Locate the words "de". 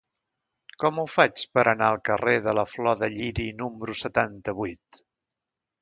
2.47-2.57, 3.05-3.13